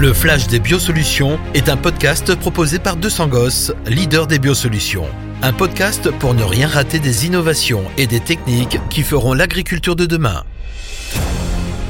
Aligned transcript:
Le 0.00 0.14
Flash 0.14 0.46
des 0.46 0.60
Biosolutions 0.60 1.38
est 1.52 1.68
un 1.68 1.76
podcast 1.76 2.34
proposé 2.34 2.78
par 2.78 2.96
200 2.96 3.28
Gosses, 3.28 3.74
leader 3.86 4.26
des 4.26 4.38
biosolutions. 4.38 5.04
Un 5.42 5.52
podcast 5.52 6.10
pour 6.10 6.32
ne 6.32 6.42
rien 6.42 6.68
rater 6.68 6.98
des 6.98 7.26
innovations 7.26 7.84
et 7.98 8.06
des 8.06 8.20
techniques 8.20 8.78
qui 8.88 9.02
feront 9.02 9.34
l'agriculture 9.34 9.96
de 9.96 10.06
demain. 10.06 10.44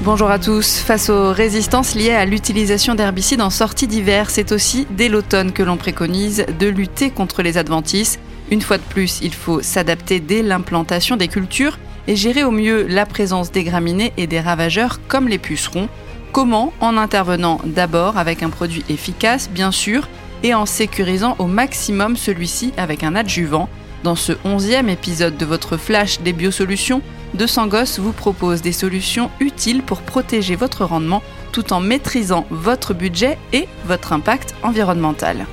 Bonjour 0.02 0.28
à 0.28 0.40
tous. 0.40 0.78
Face 0.78 1.08
aux 1.08 1.32
résistances 1.32 1.94
liées 1.94 2.10
à 2.10 2.24
l'utilisation 2.24 2.96
d'herbicides 2.96 3.42
en 3.42 3.48
sortie 3.48 3.86
d'hiver, 3.86 4.28
c'est 4.28 4.50
aussi 4.50 4.88
dès 4.90 5.08
l'automne 5.08 5.52
que 5.52 5.62
l'on 5.62 5.76
préconise 5.76 6.46
de 6.58 6.66
lutter 6.66 7.10
contre 7.10 7.42
les 7.42 7.58
adventices. 7.58 8.18
Une 8.50 8.60
fois 8.60 8.78
de 8.78 8.82
plus, 8.82 9.20
il 9.22 9.32
faut 9.32 9.62
s'adapter 9.62 10.18
dès 10.18 10.42
l'implantation 10.42 11.16
des 11.16 11.28
cultures 11.28 11.78
et 12.08 12.16
gérer 12.16 12.42
au 12.42 12.50
mieux 12.50 12.88
la 12.88 13.06
présence 13.06 13.52
des 13.52 13.62
graminées 13.62 14.12
et 14.16 14.26
des 14.26 14.40
ravageurs 14.40 14.98
comme 15.06 15.28
les 15.28 15.38
pucerons. 15.38 15.88
Comment 16.32 16.72
En 16.80 16.96
intervenant 16.96 17.60
d'abord 17.64 18.16
avec 18.16 18.44
un 18.44 18.50
produit 18.50 18.84
efficace, 18.88 19.50
bien 19.50 19.72
sûr, 19.72 20.08
et 20.44 20.54
en 20.54 20.64
sécurisant 20.64 21.34
au 21.40 21.46
maximum 21.46 22.16
celui-ci 22.16 22.72
avec 22.76 23.02
un 23.02 23.16
adjuvant. 23.16 23.68
Dans 24.04 24.14
ce 24.14 24.32
onzième 24.44 24.88
épisode 24.88 25.36
de 25.36 25.44
votre 25.44 25.76
flash 25.76 26.20
des 26.20 26.32
biosolutions, 26.32 27.02
200 27.34 27.66
Gosses 27.66 27.98
vous 27.98 28.12
propose 28.12 28.62
des 28.62 28.72
solutions 28.72 29.30
utiles 29.40 29.82
pour 29.82 30.02
protéger 30.02 30.54
votre 30.54 30.84
rendement 30.84 31.22
tout 31.52 31.72
en 31.72 31.80
maîtrisant 31.80 32.46
votre 32.50 32.94
budget 32.94 33.36
et 33.52 33.66
votre 33.84 34.12
impact 34.12 34.54
environnemental 34.62 35.46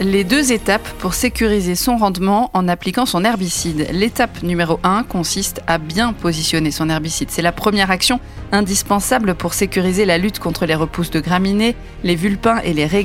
les 0.00 0.24
deux 0.24 0.50
étapes 0.50 0.88
pour 0.98 1.12
sécuriser 1.12 1.74
son 1.74 1.98
rendement 1.98 2.50
en 2.54 2.68
appliquant 2.68 3.04
son 3.04 3.22
herbicide. 3.22 3.86
L'étape 3.92 4.42
numéro 4.42 4.80
1 4.82 5.02
consiste 5.02 5.60
à 5.66 5.76
bien 5.76 6.14
positionner 6.14 6.70
son 6.70 6.88
herbicide. 6.88 7.30
C'est 7.30 7.42
la 7.42 7.52
première 7.52 7.90
action 7.90 8.18
indispensable 8.50 9.34
pour 9.34 9.52
sécuriser 9.52 10.06
la 10.06 10.16
lutte 10.16 10.38
contre 10.38 10.64
les 10.64 10.74
repousses 10.74 11.10
de 11.10 11.20
graminées, 11.20 11.76
les 12.02 12.14
vulpins 12.14 12.60
et 12.64 12.72
les 12.72 12.86
raies 12.86 13.04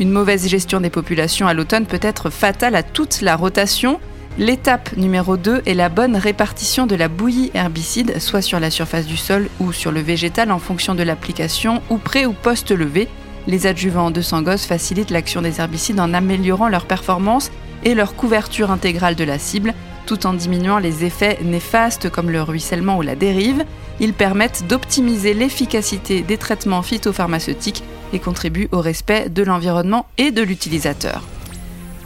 Une 0.00 0.10
mauvaise 0.10 0.48
gestion 0.48 0.80
des 0.80 0.90
populations 0.90 1.46
à 1.46 1.54
l'automne 1.54 1.86
peut 1.86 2.00
être 2.02 2.30
fatale 2.30 2.74
à 2.74 2.82
toute 2.82 3.20
la 3.20 3.36
rotation. 3.36 4.00
L'étape 4.36 4.96
numéro 4.96 5.36
2 5.36 5.62
est 5.64 5.74
la 5.74 5.88
bonne 5.88 6.16
répartition 6.16 6.88
de 6.88 6.96
la 6.96 7.06
bouillie 7.06 7.52
herbicide, 7.54 8.20
soit 8.20 8.42
sur 8.42 8.58
la 8.58 8.72
surface 8.72 9.06
du 9.06 9.16
sol 9.16 9.48
ou 9.60 9.72
sur 9.72 9.92
le 9.92 10.00
végétal 10.00 10.50
en 10.50 10.58
fonction 10.58 10.96
de 10.96 11.04
l'application, 11.04 11.80
ou 11.90 11.98
pré 11.98 12.26
ou 12.26 12.32
post-levé. 12.32 13.08
Les 13.46 13.66
adjuvants 13.66 14.10
de 14.10 14.22
Sangos 14.22 14.58
facilitent 14.58 15.10
l'action 15.10 15.42
des 15.42 15.60
herbicides 15.60 16.00
en 16.00 16.14
améliorant 16.14 16.68
leur 16.68 16.86
performance 16.86 17.50
et 17.84 17.94
leur 17.94 18.14
couverture 18.16 18.70
intégrale 18.70 19.16
de 19.16 19.24
la 19.24 19.38
cible, 19.38 19.74
tout 20.06 20.26
en 20.26 20.32
diminuant 20.32 20.78
les 20.78 21.04
effets 21.04 21.38
néfastes 21.42 22.08
comme 22.08 22.30
le 22.30 22.42
ruissellement 22.42 22.96
ou 22.96 23.02
la 23.02 23.16
dérive. 23.16 23.64
Ils 24.00 24.14
permettent 24.14 24.66
d'optimiser 24.66 25.34
l'efficacité 25.34 26.22
des 26.22 26.38
traitements 26.38 26.82
phytopharmaceutiques 26.82 27.82
et 28.12 28.18
contribuent 28.18 28.68
au 28.72 28.80
respect 28.80 29.28
de 29.28 29.42
l'environnement 29.42 30.06
et 30.18 30.30
de 30.30 30.42
l'utilisateur. 30.42 31.22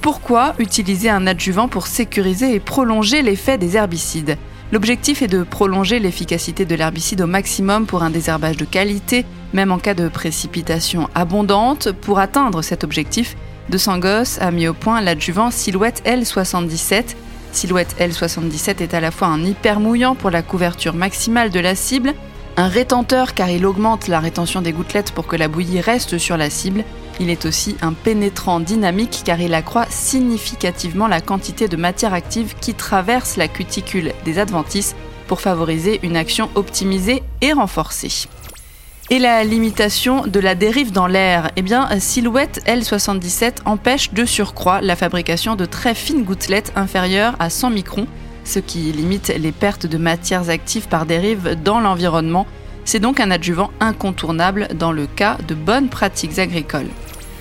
Pourquoi 0.00 0.55
utiliser 0.58 1.11
un 1.11 1.27
adjuvant 1.27 1.69
pour 1.69 1.86
sécuriser 1.86 2.55
et 2.55 2.61
prolonger 2.61 3.23
l'effet 3.23 3.58
des 3.58 3.77
herbicides? 3.77 4.36
L'objectif 4.70 5.22
est 5.22 5.28
de 5.28 5.44
prolonger 5.44 5.98
l'efficacité 5.98 6.66
de 6.66 6.74
l'herbicide 6.74 7.22
au 7.22 7.27
maximum 7.27 7.86
pour 7.86 8.02
un 8.02 8.11
désherbage 8.11 8.58
de 8.58 8.66
qualité, 8.66 9.24
même 9.55 9.72
en 9.72 9.78
cas 9.78 9.94
de 9.94 10.08
précipitation 10.08 11.08
abondante. 11.14 11.92
Pour 11.92 12.19
atteindre 12.19 12.61
cet 12.61 12.84
objectif, 12.84 13.34
De 13.70 13.78
Sangos 13.78 14.41
a 14.41 14.50
mis 14.50 14.69
au 14.69 14.74
point 14.74 15.00
l'adjuvant 15.00 15.50
Silhouette 15.50 16.02
L77. 16.05 17.16
Silhouette 17.52 17.96
L77 17.98 18.83
est 18.83 18.94
à 18.94 19.00
la 19.00 19.11
fois 19.11 19.28
un 19.28 19.42
hyper 19.42 19.80
mouillant 19.80 20.14
pour 20.14 20.30
la 20.30 20.42
couverture 20.42 20.94
maximale 20.94 21.50
de 21.50 21.61
la 21.61 21.74
cible, 21.74 22.14
un 22.58 22.69
rétenteur 22.69 23.33
car 23.33 23.48
il 23.50 23.64
augmente 23.64 24.08
la 24.08 24.20
rétention 24.20 24.61
des 24.61 24.72
gouttelettes 24.72 25.12
pour 25.12 25.27
que 25.27 25.36
la 25.36 25.48
bouillie 25.48 25.80
reste 25.80 26.19
sur 26.19 26.36
la 26.36 26.50
cible, 26.50 26.84
il 27.20 27.30
est 27.30 27.47
aussi 27.47 27.77
un 27.83 27.92
pénétrant 27.92 28.61
dynamique 28.61 29.22
car 29.24 29.41
il 29.41 29.55
accroît 29.55 29.86
significativement 29.91 31.08
la 31.08 31.20
quantité 31.20 31.69
de 31.69 31.77
matière 31.77 32.14
active 32.14 32.55
qui 32.61 32.74
traverse 32.74 33.36
la 33.36 33.48
cuticule 33.48 34.12
des 34.24 34.39
adventices 34.39 34.95
pour 35.27 35.40
favoriser 35.40 36.01
une 36.02 36.17
action 36.17 36.48
optimisée 36.55 37.23
et 37.40 37.52
renforcée. 37.52 38.28
Et 39.11 39.18
la 39.18 39.42
limitation 39.42 40.27
de 40.27 40.39
la 40.39 40.55
dérive 40.55 40.92
dans 40.92 41.07
l'air 41.07 41.51
Eh 41.57 41.62
bien, 41.62 41.89
Silhouette 41.98 42.61
L77 42.67 43.61
empêche 43.64 44.12
de 44.12 44.27
surcroît 44.27 44.83
la 44.83 44.96
fabrication 44.96 45.57
de 45.57 45.64
très 45.64 45.95
fines 45.95 46.24
gouttelettes 46.24 46.73
inférieures 46.77 47.34
à 47.39 47.48
100 47.48 47.70
microns, 47.70 48.07
ce 48.45 48.58
qui 48.58 48.92
limite 48.92 49.28
les 49.28 49.52
pertes 49.52 49.86
de 49.86 49.96
matières 49.96 50.51
actives 50.51 50.89
par 50.89 51.07
dérive 51.07 51.57
dans 51.64 51.80
l'environnement. 51.80 52.46
C'est 52.84 53.01
donc 53.01 53.18
un 53.18 53.30
adjuvant 53.30 53.70
incontournable 53.80 54.68
dans 54.74 54.92
le 54.92 55.07
cas 55.07 55.39
de 55.46 55.55
bonnes 55.55 55.89
pratiques 55.89 56.39
agricoles. 56.39 56.90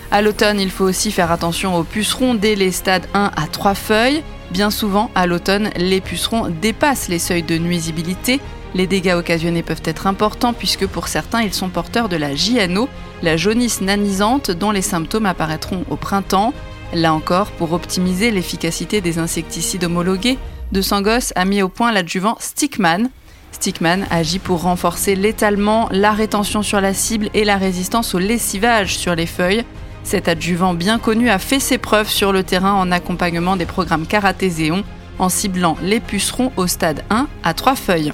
À 0.09 0.21
l'automne, 0.21 0.59
il 0.59 0.71
faut 0.71 0.85
aussi 0.85 1.11
faire 1.11 1.31
attention 1.31 1.75
aux 1.75 1.83
pucerons 1.83 2.33
dès 2.33 2.55
les 2.55 2.71
stades 2.71 3.07
1 3.13 3.31
à 3.35 3.47
3 3.47 3.75
feuilles. 3.75 4.23
Bien 4.51 4.71
souvent, 4.71 5.11
à 5.15 5.27
l'automne, 5.27 5.69
les 5.75 5.99
pucerons 5.99 6.47
dépassent 6.49 7.09
les 7.09 7.19
seuils 7.19 7.43
de 7.43 7.57
nuisibilité. 7.57 8.39
Les 8.73 8.87
dégâts 8.87 9.15
occasionnés 9.17 9.63
peuvent 9.63 9.81
être 9.83 10.07
importants 10.07 10.53
puisque 10.53 10.87
pour 10.87 11.09
certains, 11.09 11.41
ils 11.41 11.53
sont 11.53 11.69
porteurs 11.69 12.07
de 12.07 12.15
la 12.15 12.35
JNO, 12.35 12.87
la 13.21 13.35
jaunisse 13.35 13.81
nanisante 13.81 14.51
dont 14.51 14.71
les 14.71 14.81
symptômes 14.81 15.25
apparaîtront 15.25 15.83
au 15.89 15.97
printemps. 15.97 16.53
Là 16.93 17.13
encore, 17.13 17.51
pour 17.51 17.73
optimiser 17.73 18.31
l'efficacité 18.31 19.01
des 19.01 19.19
insecticides 19.19 19.83
homologués, 19.83 20.37
De 20.71 20.81
Sangos 20.81 21.31
a 21.35 21.45
mis 21.45 21.61
au 21.61 21.69
point 21.69 21.91
l'adjuvant 21.91 22.37
Stickman. 22.39 23.09
Stickman 23.51 24.05
agit 24.09 24.39
pour 24.39 24.61
renforcer 24.61 25.15
l'étalement, 25.15 25.89
la 25.91 26.11
rétention 26.11 26.61
sur 26.61 26.79
la 26.79 26.93
cible 26.93 27.29
et 27.33 27.43
la 27.43 27.57
résistance 27.57 28.13
au 28.15 28.19
lessivage 28.19 28.97
sur 28.97 29.15
les 29.15 29.25
feuilles. 29.25 29.65
Cet 30.07 30.29
adjuvant 30.29 30.73
bien 30.73 30.99
connu 30.99 31.29
a 31.29 31.37
fait 31.37 31.59
ses 31.59 31.77
preuves 31.77 32.07
sur 32.07 32.31
le 32.31 32.41
terrain 32.41 32.71
en 32.75 32.93
accompagnement 32.93 33.57
des 33.57 33.65
programmes 33.65 34.07
Karaté 34.07 34.49
Zéon, 34.49 34.85
en 35.19 35.27
ciblant 35.27 35.75
les 35.81 35.99
pucerons 35.99 36.53
au 36.55 36.65
stade 36.65 37.03
1 37.09 37.27
à 37.43 37.53
3 37.53 37.75
feuilles. 37.75 38.13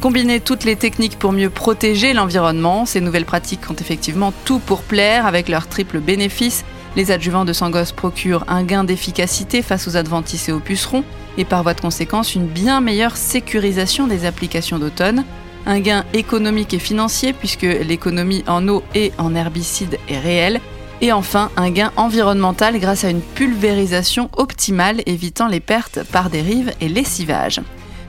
Combiner 0.00 0.38
toutes 0.38 0.62
les 0.62 0.76
techniques 0.76 1.18
pour 1.18 1.32
mieux 1.32 1.50
protéger 1.50 2.12
l'environnement, 2.12 2.86
ces 2.86 3.00
nouvelles 3.00 3.24
pratiques 3.24 3.68
ont 3.68 3.74
effectivement 3.74 4.32
tout 4.44 4.60
pour 4.60 4.82
plaire 4.82 5.26
avec 5.26 5.48
leur 5.48 5.66
triple 5.66 5.98
bénéfice. 5.98 6.64
Les 6.94 7.10
adjuvants 7.10 7.44
de 7.44 7.52
Sangos 7.52 7.92
procurent 7.96 8.44
un 8.46 8.62
gain 8.62 8.84
d'efficacité 8.84 9.60
face 9.62 9.88
aux 9.88 9.96
adventices 9.96 10.48
et 10.48 10.52
aux 10.52 10.60
pucerons 10.60 11.02
et 11.36 11.44
par 11.44 11.64
voie 11.64 11.74
de 11.74 11.80
conséquence 11.80 12.36
une 12.36 12.46
bien 12.46 12.80
meilleure 12.80 13.16
sécurisation 13.16 14.06
des 14.06 14.24
applications 14.24 14.78
d'automne, 14.78 15.24
un 15.66 15.80
gain 15.80 16.04
économique 16.12 16.74
et 16.74 16.78
financier 16.78 17.32
puisque 17.32 17.62
l'économie 17.62 18.44
en 18.46 18.68
eau 18.68 18.84
et 18.94 19.10
en 19.18 19.34
herbicides 19.34 19.98
est 20.08 20.20
réelle 20.20 20.60
et 21.04 21.12
enfin, 21.12 21.50
un 21.58 21.70
gain 21.70 21.92
environnemental 21.98 22.78
grâce 22.78 23.04
à 23.04 23.10
une 23.10 23.20
pulvérisation 23.20 24.30
optimale 24.38 25.02
évitant 25.04 25.48
les 25.48 25.60
pertes 25.60 26.02
par 26.02 26.30
dérive 26.30 26.72
et 26.80 26.88
lessivage. 26.88 27.60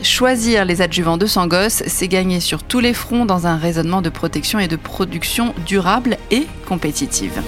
Choisir 0.01 0.63
les 0.63 0.81
adjuvants 0.81 1.17
de 1.17 1.25
Sangos, 1.25 1.83
c'est 1.87 2.07
gagner 2.07 2.39
sur 2.39 2.63
tous 2.63 2.79
les 2.79 2.93
fronts 2.93 3.25
dans 3.25 3.47
un 3.47 3.57
raisonnement 3.57 4.01
de 4.01 4.09
protection 4.09 4.59
et 4.59 4.69
de 4.69 4.77
production 4.77 5.53
durable 5.65 6.15
et 6.31 6.47
compétitive. 6.69 7.41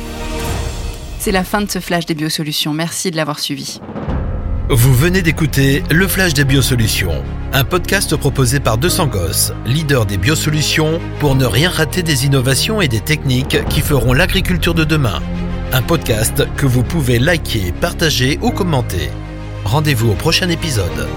C'est 1.18 1.32
la 1.32 1.46
fin 1.46 1.62
de 1.62 1.72
ce 1.72 1.80
flash 1.80 2.06
des 2.06 2.16
biosolutions. 2.16 2.74
Merci 2.74 3.10
de 3.12 3.16
l'avoir 3.16 3.40
suivi. 3.40 3.80
Vous 4.70 4.94
venez 4.94 5.22
d'écouter 5.22 5.82
Le 5.90 6.10
Flash 6.10 6.34
des 6.34 6.44
Biosolutions, 6.44 7.24
un 7.54 7.64
podcast 7.64 8.18
proposé 8.18 8.60
par 8.60 8.78
200 8.78 9.08
Gosses, 9.08 9.54
leader 9.66 10.06
des 10.06 10.18
biosolutions, 10.18 11.00
pour 11.22 11.36
ne 11.36 11.46
rien 11.46 11.70
rater 11.70 12.04
des 12.04 12.26
innovations 12.26 12.82
et 12.82 12.90
des 12.90 13.00
techniques 13.00 13.66
qui 13.70 13.80
feront 13.80 14.12
l'agriculture 14.12 14.74
de 14.74 14.84
demain. 14.84 15.22
Un 15.72 15.82
podcast 15.82 16.44
que 16.58 16.66
vous 16.66 16.84
pouvez 16.84 17.18
liker, 17.18 17.72
partager 17.72 18.40
ou 18.42 18.52
commenter. 18.52 19.10
Rendez-vous 19.64 20.12
au 20.12 20.16
prochain 20.16 20.50
épisode. 20.50 21.08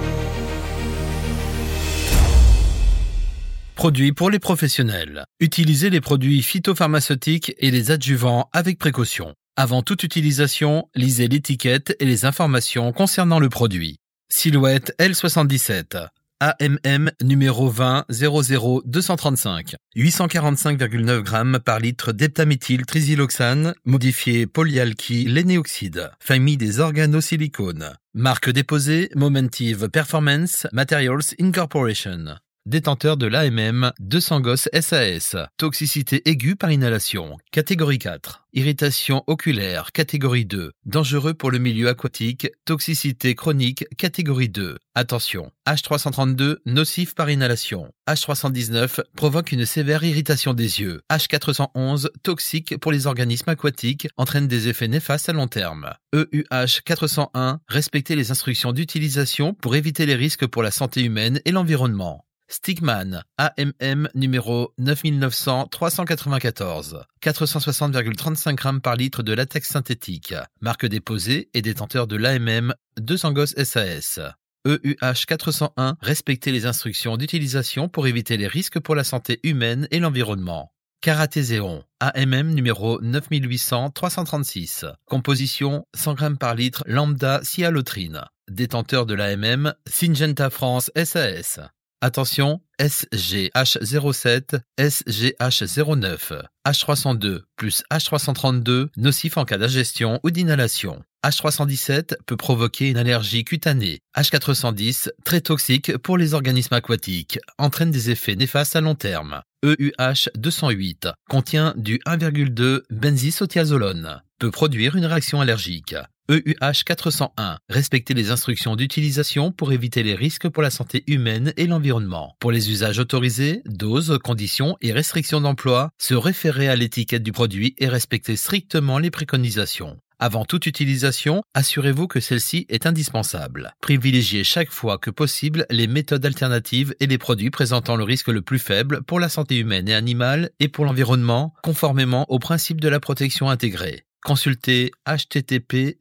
Produits 3.75 4.12
pour 4.12 4.31
les 4.31 4.38
professionnels. 4.38 5.25
Utilisez 5.41 5.91
les 5.91 6.00
produits 6.00 6.43
phytopharmaceutiques 6.43 7.53
et 7.58 7.73
les 7.73 7.91
adjuvants 7.91 8.49
avec 8.53 8.79
précaution. 8.79 9.35
Avant 9.62 9.82
toute 9.82 10.04
utilisation, 10.04 10.88
lisez 10.94 11.28
l'étiquette 11.28 11.94
et 12.00 12.06
les 12.06 12.24
informations 12.24 12.94
concernant 12.94 13.38
le 13.38 13.50
produit. 13.50 13.98
Silhouette 14.30 14.94
L77. 14.98 16.06
AMM 16.40 17.10
numéro 17.22 17.68
20 17.68 18.06
00 18.08 18.82
235. 18.86 19.74
845,9 19.94 21.20
grammes 21.20 21.58
par 21.62 21.78
litre 21.78 22.12
d'heptaméthyl 22.12 22.86
trisyloxane, 22.86 23.74
modifié 23.84 24.46
polyalky 24.46 25.26
lénéoxyde, 25.26 26.10
famille 26.20 26.56
des 26.56 26.80
organosilicones. 26.80 27.92
Marque 28.14 28.48
déposée, 28.48 29.10
Momentive 29.14 29.90
Performance 29.90 30.68
Materials 30.72 31.34
Incorporation. 31.38 32.38
Détenteur 32.66 33.16
de 33.16 33.26
l'AMM 33.26 33.92
200 34.00 34.40
gosses 34.40 34.68
SAS, 34.80 35.36
toxicité 35.56 36.22
aiguë 36.28 36.56
par 36.56 36.70
inhalation, 36.70 37.38
catégorie 37.52 37.98
4, 37.98 38.46
irritation 38.52 39.24
oculaire, 39.26 39.92
catégorie 39.92 40.44
2, 40.44 40.72
dangereux 40.84 41.34
pour 41.34 41.50
le 41.50 41.58
milieu 41.58 41.88
aquatique, 41.88 42.48
toxicité 42.64 43.34
chronique, 43.34 43.84
catégorie 43.96 44.48
2. 44.48 44.76
Attention, 44.94 45.50
H332, 45.66 46.56
nocif 46.66 47.14
par 47.14 47.30
inhalation. 47.30 47.92
H319 48.08 49.00
provoque 49.16 49.52
une 49.52 49.64
sévère 49.66 50.04
irritation 50.04 50.52
des 50.52 50.80
yeux. 50.80 51.00
H411, 51.10 52.08
toxique 52.22 52.76
pour 52.78 52.92
les 52.92 53.06
organismes 53.06 53.50
aquatiques, 53.50 54.08
entraîne 54.16 54.48
des 54.48 54.68
effets 54.68 54.88
néfastes 54.88 55.28
à 55.28 55.32
long 55.32 55.48
terme. 55.48 55.94
EUH 56.14 56.82
401, 56.84 57.60
respecter 57.68 58.16
les 58.16 58.30
instructions 58.30 58.72
d'utilisation 58.72 59.54
pour 59.54 59.76
éviter 59.76 60.06
les 60.06 60.16
risques 60.16 60.46
pour 60.46 60.62
la 60.62 60.70
santé 60.70 61.02
humaine 61.02 61.40
et 61.44 61.52
l'environnement. 61.52 62.24
Stigman, 62.50 63.23
AMM 63.38 64.08
numéro 64.17 64.75
9900 64.79 65.69
394, 65.70 67.05
460,35 67.23 68.55
grammes 68.56 68.81
par 68.81 68.97
litre 68.97 69.23
de 69.23 69.32
latex 69.32 69.69
synthétique, 69.69 70.35
marque 70.61 70.85
déposée 70.85 71.49
et 71.55 71.62
détenteur 71.62 72.08
de 72.08 72.17
l'AMM 72.17 72.75
200 72.99 73.32
gosses 73.32 73.55
SAS. 73.62 74.19
EUH 74.67 75.26
401, 75.29 75.97
respecter 76.02 76.50
les 76.50 76.67
instructions 76.67 77.17
d'utilisation 77.17 77.88
pour 77.88 78.08
éviter 78.08 78.37
les 78.37 78.49
risques 78.49 78.81
pour 78.81 78.96
la 78.96 79.05
santé 79.05 79.38
humaine 79.44 79.87
et 79.93 80.00
l'environnement. 80.00 80.73
Karatézéon, 81.03 81.85
AMM 82.00 82.50
numéro 82.50 83.00
9800 83.00 83.91
336, 83.91 84.87
composition 85.06 85.87
100 85.94 86.14
grammes 86.14 86.38
par 86.38 86.56
litre 86.56 86.82
lambda 86.87 87.41
cyalotrine, 87.44 88.25
détenteur 88.50 89.06
de 89.06 89.14
l'AMM 89.14 89.73
Syngenta 89.87 90.50
France 90.50 90.91
SAS. 90.96 91.61
Attention, 92.02 92.62
SGH07, 92.81 94.61
SGH09, 94.79 96.43
H302 96.67 97.43
plus 97.56 97.82
H332, 97.93 98.88
nocif 98.97 99.37
en 99.37 99.44
cas 99.44 99.58
d'ingestion 99.58 100.19
ou 100.23 100.31
d'inhalation. 100.31 101.02
H317 101.25 102.14
peut 102.25 102.37
provoquer 102.37 102.88
une 102.88 102.96
allergie 102.96 103.44
cutanée. 103.44 104.00
H410, 104.17 105.11
très 105.25 105.43
toxique 105.43 105.96
pour 105.99 106.17
les 106.17 106.32
organismes 106.32 106.75
aquatiques, 106.75 107.38
entraîne 107.58 107.90
des 107.90 108.11
effets 108.11 108.37
néfastes 108.37 108.75
à 108.75 108.81
long 108.81 108.94
terme. 108.94 109.43
EUH 109.62 110.31
208 110.37 111.08
contient 111.28 111.75
du 111.76 111.99
1,2 112.06 112.82
benzisothiazolone, 112.90 114.22
peut 114.38 114.50
produire 114.50 114.96
une 114.96 115.05
réaction 115.05 115.43
allergique. 115.43 115.94
EUH 116.31 116.84
401. 116.87 117.58
Respecter 117.69 118.14
les 118.14 118.31
instructions 118.31 118.76
d'utilisation 118.76 119.52
pour 119.52 119.72
éviter 119.72 120.02
les 120.02 120.14
risques 120.14 120.49
pour 120.49 120.62
la 120.62 120.70
santé 120.70 121.02
humaine 121.06 121.52
et 121.56 121.67
l'environnement. 121.67 122.37
Pour 122.38 122.52
les 122.52 122.70
usages 122.70 123.00
autorisés, 123.00 123.62
doses, 123.67 124.17
conditions 124.22 124.76
et 124.81 124.93
restrictions 124.93 125.40
d'emploi, 125.40 125.90
se 125.99 126.14
référer 126.14 126.69
à 126.69 126.76
l'étiquette 126.76 127.25
du 127.25 127.32
produit 127.32 127.75
et 127.78 127.88
respecter 127.88 128.37
strictement 128.37 128.99
les 128.99 129.11
préconisations. 129.11 129.99
Avant 130.22 130.44
toute 130.44 130.67
utilisation, 130.67 131.43
assurez-vous 131.55 132.06
que 132.06 132.20
celle-ci 132.20 132.67
est 132.69 132.84
indispensable. 132.84 133.72
Privilégiez 133.81 134.44
chaque 134.44 134.70
fois 134.70 134.99
que 134.99 135.11
possible 135.11 135.64
les 135.70 135.87
méthodes 135.87 136.26
alternatives 136.26 136.94
et 137.00 137.06
les 137.06 137.17
produits 137.17 137.49
présentant 137.49 137.96
le 137.96 138.05
risque 138.05 138.28
le 138.28 138.43
plus 138.43 138.58
faible 138.58 139.02
pour 139.02 139.19
la 139.19 139.31
santé 139.31 139.56
humaine 139.56 139.88
et 139.88 139.94
animale 139.94 140.50
et 140.61 140.69
pour 140.69 140.84
l'environnement, 140.84 141.55
conformément 141.62 142.26
aux 142.28 142.38
principes 142.38 142.82
de 142.82 142.90
la 142.90 143.00
protection 143.00 143.49
intégrée. 143.49 144.05
Consultez 144.22 144.90
http 145.06 145.96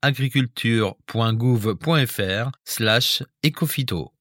agriculture.gouv.fr 0.00 2.50
slash 2.64 3.24
ecophyto. 3.42 4.12